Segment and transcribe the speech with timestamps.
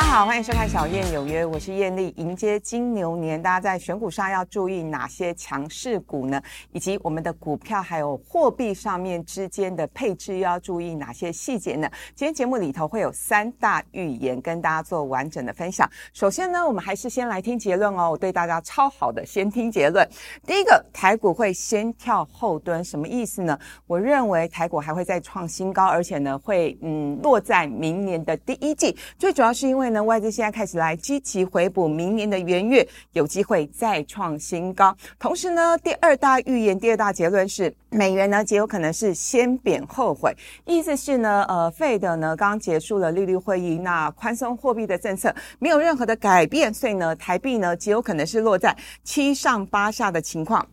[0.00, 2.12] 大家好，欢迎收看《小燕有约》，我是燕丽。
[2.16, 6.40] 迎接金牛年，大家在选股上要注意哪些强势股呢？
[6.72, 11.88] 以及我们的股票还有货币上面之间的配置又要注意哪些细节呢？
[12.14, 15.88] 今天节目里头会有三大预言跟大家做完整的分享。
[16.14, 18.10] 首先呢，我们还是先来听结论哦。
[18.10, 20.08] 我对大家超好的，先听结论。
[20.46, 23.56] 第一个，台股会先跳后蹲，什么意思呢？
[23.86, 28.96] 我认为台股还会再创新高，而且呢会嗯落在明年的第一季。
[29.18, 29.89] 最主要是因为。
[29.90, 34.96] 因为呢，外资现在开始来积极回补，明年的元月有机会再创新高。
[35.18, 40.32] 同时呢，第二大预言、第二大结论是，美元呢极有可能是先贬后回。
[40.64, 50.64] 意思是呢，呃，费德呢刚结束了利率会议，那宽松货币的政策没有任何的改变，所以呢，台币呢极有可能是落在七上八下的情况。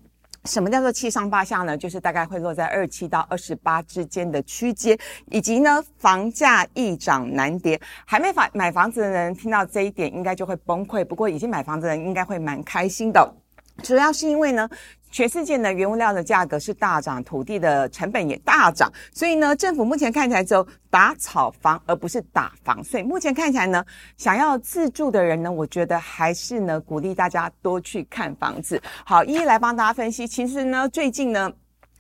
[0.48, 1.78] 什么叫做七上八下呢？
[1.78, 4.98] 就是大概会落在二七到二十八之间的区间，
[5.30, 7.80] 以及呢，房价易涨难跌。
[8.06, 11.04] 还没买买房子的人听到这一点，应该就会崩溃。
[11.04, 13.30] 不过已经买房子的人应该会蛮开心的，
[13.84, 14.70] 主要是因为呢。
[15.10, 22.84] 全世界呢原物料的价格是大涨，土地的成本也大涨，所以呢，政府目前看起来只有打炒房，而不是打房。
[22.84, 23.84] 所以目前看起来呢，
[24.18, 28.80] 想要自住的人呢，我觉得还是呢，鼓励大家多去看房子。
[29.06, 30.28] 好，一一来帮大家分析。
[30.28, 31.50] 其实呢，最近呢，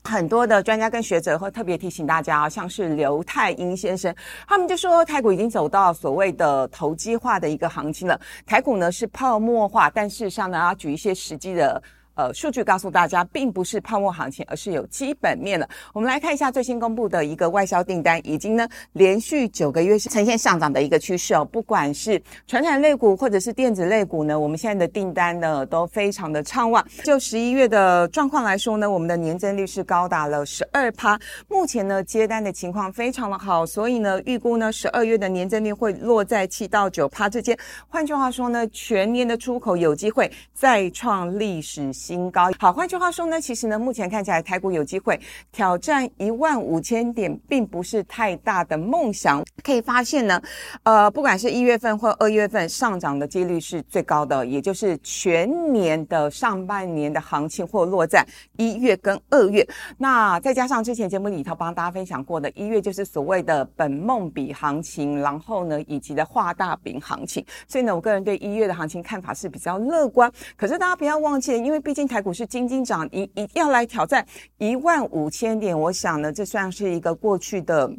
[0.08, 4.16] 很多的专家跟学者会特别提醒大家，像是刘太英先生，
[4.48, 11.84] 他们就说台股已经走到所谓的投机化的一个行情了，台股呢是泡沫化，但事实上呢，要举一些实际的。
[12.18, 15.70] 呃，数据告诉大家，并不是泡沫行情，而是有基本面的。
[15.94, 21.46] 我们来看一下最新公布的一个外销订单，已经呢连续九个月是呈现上涨的一个趋势哦。
[21.46, 26.84] 不管是传产类股或者是电子类股呢，我们现在的订单呢都非常的畅旺。
[27.04, 31.20] 就十一月的状况来说呢，我们的年增率是高达了十二趴。
[31.48, 37.56] 目前呢接单的情况非常的好，所以呢预估呢十二月的年增率会落在七到九趴之间。
[37.88, 41.78] 换句话说呢，全年的出口有机会再创历史。
[42.08, 45.20] 新高好，换句话说呢，其实呢，目前看起来台股有机会
[45.52, 49.44] 挑战一万五千点，并不是太大的梦想。
[49.62, 50.42] 可以发现呢，
[50.84, 58.26] 呃，不管是一月份或二月份上涨的几率是最高的，也就是全年的上半年的行情或落在
[58.56, 59.68] 一月跟二月。
[59.98, 67.46] 那再加上之前节目里头帮大家分享过的，一月就是所谓的本梦比行情，然后呢，以及的画大饼行情。
[67.68, 70.32] 所以呢，我个人对一月的行情看法是比较乐观。
[70.56, 74.24] 可是大家不要忘记，因为毕新台股是金金涨，一一要来挑战
[74.60, 77.92] 一万五千点，我想呢，这算是一个过去的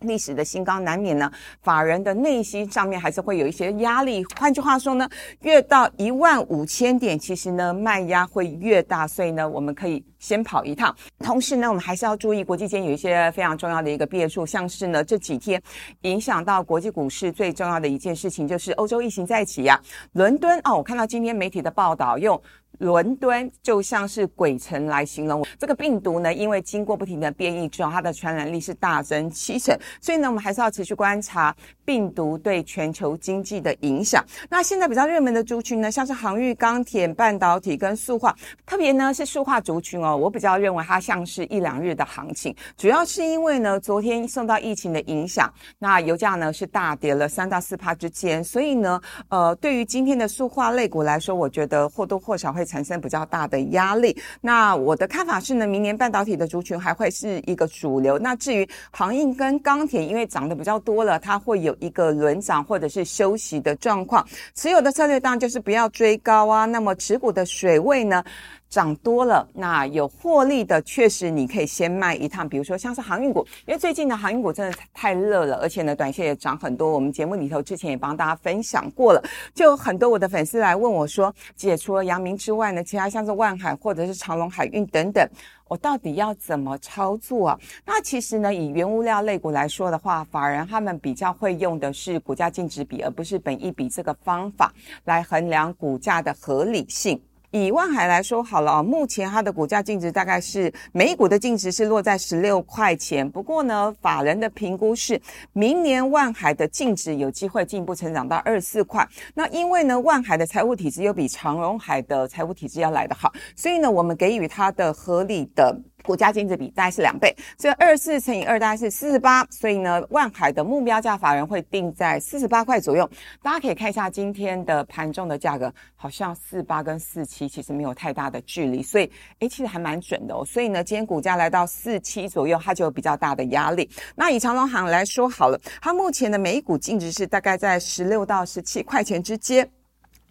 [0.00, 1.30] 历史的新高，难免呢，
[1.60, 4.24] 法人的内心上面还是会有一些压力。
[4.40, 5.06] 换句话说呢，
[5.42, 10.96] 越到一万五千点，其实呢，卖压会越大，所以呢，我们可以先跑一趟。
[11.18, 15.60] 同时呢，我们还是要注意国际间有一些非常重要的一个变数，像是呢这几天
[16.02, 19.78] 影响到国际股市最重要的一件事情，就是欧洲疫情再起呀。
[20.12, 22.40] 伦敦哦，我看到今天媒体的报道用。
[22.78, 34.24] 伦敦就像是鬼城来形容这个病毒呢，因为经过不停的变异之后，它的传染力是大增七成，所以呢，我们还是要持续观察病毒对全球经济的影响。
[34.48, 38.34] 那现在比较热门的族群呢，像是航运、钢铁、半导体跟塑化，
[38.64, 52.62] 特别呢是塑化族群哦，我比较认为它像是一两日的行情，主要是因为呢，昨天受到疫情的影响，那油价呢是大跌了三到四帕之间，所以呢，呃，对于今天的塑化类股来说，我觉得或多或少会。
[52.72, 54.16] 产生比较大的压力。
[54.40, 58.18] 那我的看法是呢，明年半导体的族群还会是一个主流。
[58.18, 64.26] 那至于航运跟钢铁，因为涨得比较多了，它会有一个轮涨或者是休息的状况。
[64.54, 66.64] 持有的策略当然就是不要追高啊。
[66.64, 68.24] 那么持股的水位呢？
[68.72, 72.48] 涨多了，那有获利的，确实你可以先卖一趟。
[72.48, 76.90] 比如说像是航运股，因为最近的航运股真的太热了，而且呢，短线也涨很多。
[76.90, 79.22] 我们节目里头之前也帮大家分享过了，
[79.54, 85.28] 就很多我的粉丝来问我说：“姐，除了阳明之外呢，其他像是万海或者是长隆海运等等，
[85.68, 94.72] 我到底要怎么操作啊？”那其实呢，以原物料类股来说的话，法人他们比较会用的是股价净值比，而不是本益比这个方法
[95.04, 97.20] 来衡量股价的合理性。
[97.52, 103.30] 以万海来说好了啊，目前它的股价净值大概是每股的净值是落在十六块钱。
[103.30, 105.20] 不过呢，法人的评估是
[105.52, 109.06] 明年万海的净值有机会进一步成长到二十四块。
[109.34, 123.08] 那因为呢，万海的财务体制又比长荣海的财务体制要来得好，所以呢，我们给予它的合理的股价净值比大概是两倍，所以二四乘以二大概是四十八，所以呢，万海的目标价法人会定在四十八块左右。
[123.42, 130.44] 大家可以看一下今天的盘中的价格，好像四八跟四七其实没有太大的距离，所以诶，其实还蛮准的哦。
[130.44, 133.88] 所以呢，今天股价来到四七左右，它就有比较大的压力。
[134.14, 139.68] 那以长隆行来说好了，它目前的每股净值是大概在十六到十七块钱之间。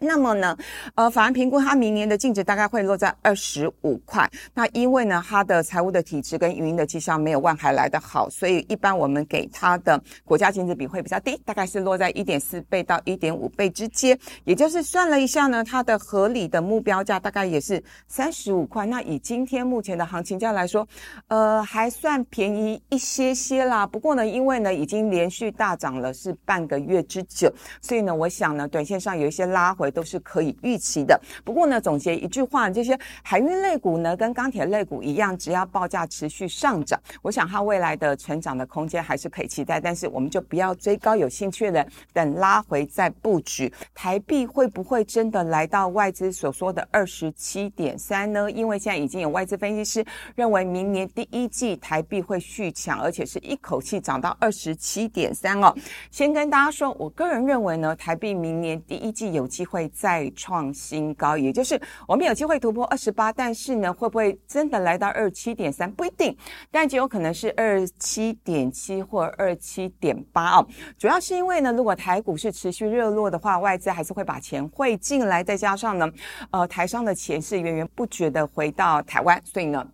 [0.04, 0.56] 那么呢，
[0.96, 4.28] 呃，法人评估它明年的净值大概会落在二十五块。
[4.52, 14.18] 那因为呢，它的财务的体质跟营运的绩效没有万海来的好，所以一般我们给它的国家净值比会比较低，大概是落在一点四倍到一点五倍之间。
[14.42, 18.84] 也就是算了一下呢，它的合理的目标价大概也是三十五块。
[18.84, 20.84] 那以今天目前的行情价来说，
[21.28, 23.86] 呃，还算便宜一些些啦。
[23.86, 27.48] 不过呢，因为呢已经连续大涨了是半个月之久，
[27.80, 29.91] 所以呢，我想呢，短线上有一些拉回。
[29.92, 31.20] 都是可以预期的。
[31.44, 39.78] 不过呢，总结一句话，这些海运类股呢，跟钢铁类股一样，只要报价持续上涨，我想它未来的成长的空间还是可以期待。
[39.78, 43.72] 但是我们就不要追高，有兴趣的等拉回再布局。
[43.94, 48.50] 台币会不会真的来到外资所说的二十七点三呢？
[48.50, 50.04] 因为现在已经有外资分析师
[50.34, 55.74] 认为，明年第一季台币会续强，而且是一口气涨到二十七点三哦。
[56.10, 59.81] 先跟大家说，我个人认为呢，台币明年第一季有机会。
[59.88, 65.90] 再创新高，也就是我们有机会突破二十八，但是呢，会不会真的来到二七点三？
[65.92, 66.36] 不一定，
[66.70, 70.66] 但极有可能是二七点七或二七点八哦。
[70.98, 76.10] 主要是因为呢，如果台股是持续热络的话，外资还是会把钱汇进来，再加上呢，
[76.50, 79.86] 呃，台商的钱是源源不绝的回到台湾，所以呢。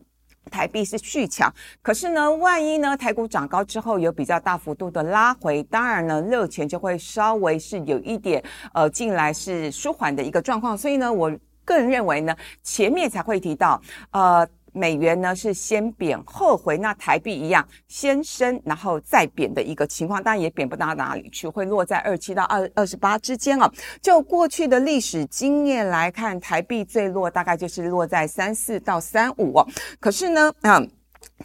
[0.48, 1.52] 台币是续强，
[1.82, 8.42] 可是呢，万一呢台股涨高之后有比较大幅度的拉回，当然呢热钱就会稍微是有一点
[8.72, 11.30] 呃进来是舒缓的一个状况，所以呢，我
[11.64, 13.80] 个人认为呢，前面才会提到
[14.10, 14.48] 呃。
[14.78, 23.70] 美元呢是先贬后回，那台币一样先升然后再贬的一个情况，当然也贬不到哪里去，会落在二七到二二十八之间哦。
[24.00, 29.66] 就过去的历史经验来看，台币最弱大概就是落在三四到三五哦。
[29.98, 30.88] 可是呢，嗯。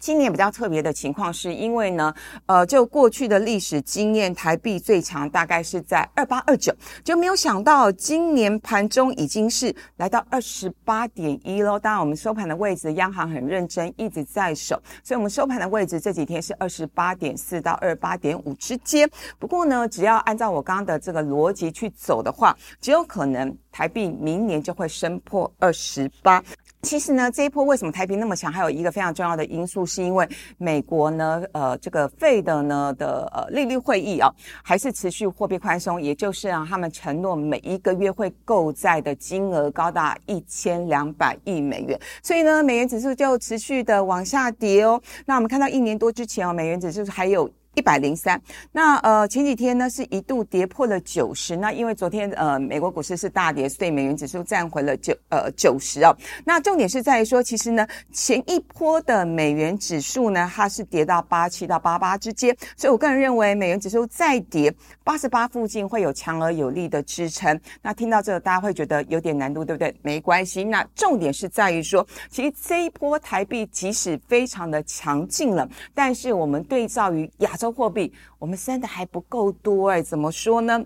[0.00, 2.12] 今年比较特别的情况，是因为呢，
[2.46, 11.78] 呃，就过去的历史经验，台币最强大概是在二八二九，就没有想到今年盘中已经是来到二十八点一喽。
[11.78, 19.08] 当然，我们收盘的位置，央行很认真，一直在守，所以我们收盘的位置这几天是二十八点四到二八点五之间。
[19.38, 26.42] 不过呢，只要按照我刚刚的这个逻辑去走的话，只有可能台币明年就会升破二十八。
[26.84, 28.52] 其实呢，这一波为什么台币那么强？
[28.52, 30.28] 还有一个非常重要的因素，是因为
[30.58, 34.30] 美国呢，呃，这个费的呢的呃利率会议啊，
[34.62, 45.00] 还是持续货币宽松，也就是啊，他们承诺每一个月会购债的金额高达一千两百亿美元，所以呢，美元指数就持续的往下跌哦。
[45.24, 47.50] 那我们看到一年多之前哦，美元指数还有。
[47.74, 48.40] 一百零三，
[48.72, 56.16] 那呃前几天呢是一度跌破了九十，那因为昨天呃美国股市是大跌，所以美元指数站回了九呃九十哦。
[56.44, 64.72] 那重点是在于说，其实呢前一波的美元指数呢它是跌到八七到八八之间，所以我个人认为美元指数再跌
[65.02, 67.60] 八十八附近会有强而有力的支撑。
[67.82, 69.92] 那听到这个大家会觉得有点难度，对不对？
[70.02, 77.63] 没关系，那重点是在于说，其实这一波台币即使非常的强劲了，但是我们对照于亚洲。
[77.64, 80.84] 收货币，我们升的还不够多哎，怎么说呢？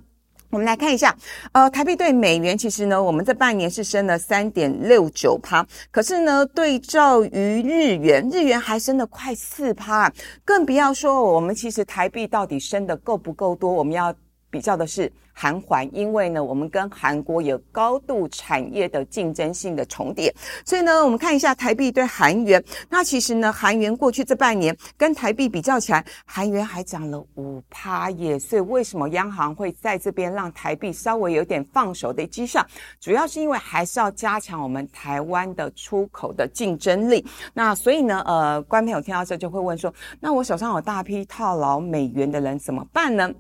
[0.51, 1.13] 我们来看一下，
[1.51, 10.09] 呃，台币对美元，其实呢，我们这半年是升了三点六九趴，可是呢，对照于日元，日元还升了快四趴，
[10.45, 14.15] 更不要说我们其实台币到底升的够不够多，我们要。
[14.51, 22.63] 比较的是韩环，因为呢，我们跟韩国有高度产业的竞争性的重叠，所以呢，我们看一下台币对韩元。
[22.91, 28.37] 那其实呢，韩元过去这半年跟台币比较起来，韩元还涨了五趴耶。
[28.37, 32.67] 所以为什么央行会在这边让台币稍微有点放手的迹象？
[32.99, 37.25] 主要是因为还是要加强我们台湾的出口的竞争力。
[37.55, 43.31] 那所以呢，呃，观众朋友听到这就会问说，那我手上有大批套牢美元的人怎么办呢？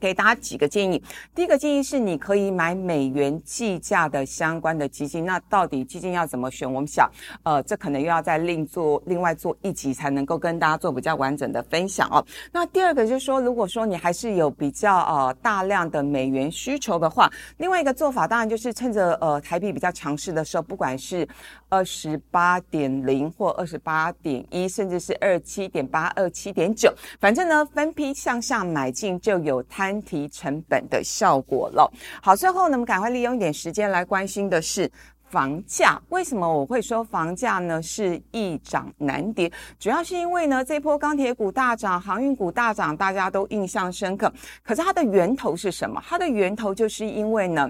[0.00, 1.02] 给大家几个建议。
[1.34, 5.24] 第一个建议是，你可以买美元计价的相关的基金。
[5.24, 6.70] 那到底基金要怎么选？
[6.70, 7.10] 我们想，
[7.44, 12.22] 呃，这可能又要再另做另外做一集，才能够跟大家做比较完整的分享哦。
[12.52, 21.26] 那第二个就是说，如果说你还是有比较呃大量的美元需求的话，另外一个做法当然就是趁着呃台币比较强势的时候，不管是
[21.70, 29.85] 二十八点零或二十八点一，甚至是二七点八、二七点九，反正呢分批向下买进就有它。
[29.86, 31.90] 摊提成本的效果了。
[32.22, 34.90] 好，最后呢，我们赶快利用一点时间来关心的是。
[35.28, 36.00] 房价。
[36.10, 37.82] 为什么我会说房价呢？
[37.82, 44.32] 是易涨难跌，主要是因为呢，这波钢铁股大涨、航运股大涨，大家都印象深刻。
[44.62, 46.00] 可是它的源头是什么？
[46.06, 47.68] 它的源头就是因为呢。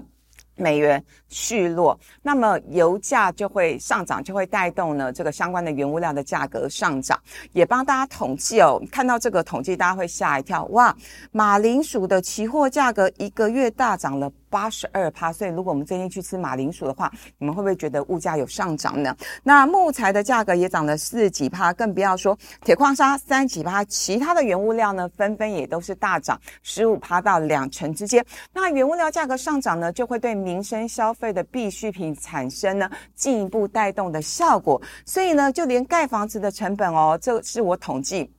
[0.57, 7.17] 美元续落，那么油价就会上涨，就会带动呢这个相关的原物料的价格上涨。
[7.53, 10.95] 也帮大家统计哦，看到这个统计，大家会吓一跳，哇，
[11.31, 14.31] 马铃薯的期货价格一个月大涨了。
[14.49, 19.15] 八十二趴，所以如果我们最近去吃马铃薯的话，你们会不会觉得物价有上涨呢？
[19.43, 28.25] 那木材的价格也涨了四几趴，更不要说铁矿砂三几趴，其他的原物料呢，纷纷也都是大涨十五趴到两成之间。
[28.53, 34.81] 那原物料价格上涨呢，就会对民生消费的必需品产生呢进一步带动的效果。
[35.05, 38.31] 所以呢，就连盖房子的成本哦，这是我统计。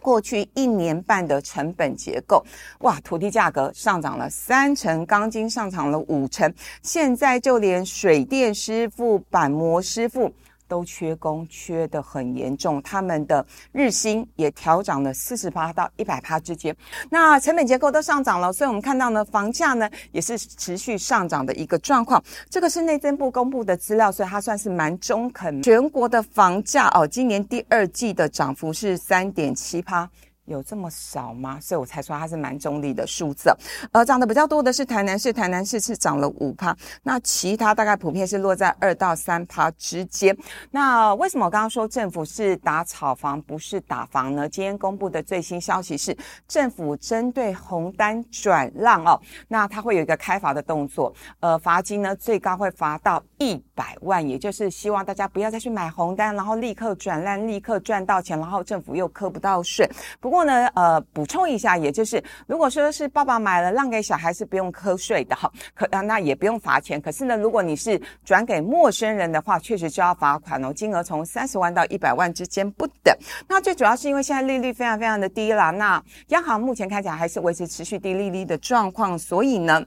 [0.00, 2.44] 过去一年半的成本结构，
[2.80, 10.32] 哇，土地价格上涨了三成，钢筋上涨了五成，现在就连水电师傅、板模师傅。
[10.72, 16.74] 都缺工，缺的很严重，他们的日薪也调涨了四十八到一百趴之间，
[17.10, 22.24] 那成本结构都上涨了，所以我们看到呢，房价呢也是持续上涨的一个状况。
[22.48, 25.62] 这个是内政部公布的资料，所以它算是蛮中肯。
[25.62, 30.08] 全国的房价哦，今年第二季的涨幅是三点七趴。
[30.52, 31.58] 有这么少吗？
[31.60, 33.50] 所以我才说它是蛮中立的数字。
[33.90, 40.36] 呃，涨得比较多的是台南市，台南市是涨了五趴，那其他大概普遍是落在二到三趴之间。
[40.70, 44.48] 那为什么我刚刚说政府是打炒房，不是打房呢？
[44.48, 46.16] 今天公布的最新消息是，
[46.46, 59.88] 政府针对红单转让哦，那它会有一个开罚的动作，呃，罚金呢最高会罚到一百万，也就是希望大家不要再去买红单，然后立刻转让，立刻赚到钱，然后政府又扣不到税。
[60.20, 67.00] 不过呢，呃，补充一下，也就是如果说是爸爸买了让给小孩是不用瞌税的哈，可啊那也不用罚钱。
[67.00, 73.16] 可是呢，如果你是转给陌生人的话，确实就要罚款哦，金额从三十万到一百万之间不等。
[73.48, 79.82] 那最主要是因为现在利率非常非常的低啦，那央行目前看起来还是维持持续低利率的状况，所以呢。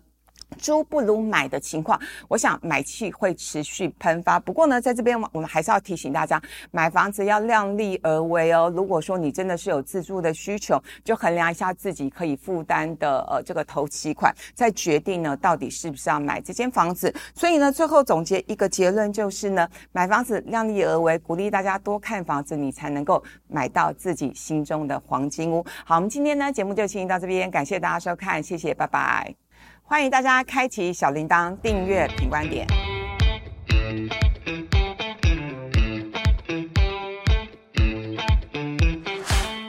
[0.58, 4.40] 租不如买的情况，我想买气会持续喷发。
[4.40, 8.72] 不过呢，在这边我们还是要提醒大家，买房子要量力而为哦。
[8.76, 17.14] 如果说你真的是有自住的需求，就衡量一下自己可以负担的呃这个头期款，再决定呢到底是不是要买这间房子。
[17.34, 25.66] 所以呢，最后总结一个结论就是呢，买房子量力而为，鼓励大家多看房子，你才能够买到自己心中的黄金屋。
[25.86, 29.45] 好，我们今天呢节目就进行到这边，感谢大家收看，谢谢，拜拜。
[29.88, 32.66] 欢迎大家开启小铃铛，订阅品观点。